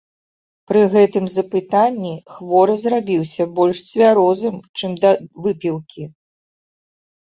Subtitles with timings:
[0.69, 5.17] Пры гэтым запытанні хворы зрабіўся больш цвярозым, чым да
[5.49, 6.03] выпіўкі.